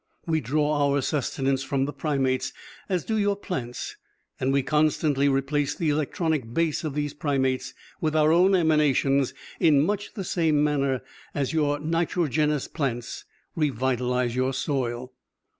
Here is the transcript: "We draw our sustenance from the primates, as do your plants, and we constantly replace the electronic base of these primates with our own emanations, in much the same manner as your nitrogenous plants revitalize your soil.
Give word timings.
"We 0.25 0.41
draw 0.41 0.73
our 0.89 0.99
sustenance 1.03 1.61
from 1.61 1.85
the 1.85 1.93
primates, 1.93 2.53
as 2.89 3.05
do 3.05 3.19
your 3.19 3.35
plants, 3.35 3.97
and 4.39 4.51
we 4.51 4.63
constantly 4.63 5.29
replace 5.29 5.75
the 5.75 5.91
electronic 5.91 6.55
base 6.55 6.83
of 6.83 6.95
these 6.95 7.13
primates 7.13 7.75
with 7.99 8.15
our 8.15 8.31
own 8.31 8.55
emanations, 8.55 9.35
in 9.59 9.79
much 9.81 10.15
the 10.15 10.23
same 10.23 10.63
manner 10.63 11.01
as 11.35 11.53
your 11.53 11.77
nitrogenous 11.79 12.67
plants 12.67 13.25
revitalize 13.55 14.35
your 14.35 14.53
soil. 14.55 15.13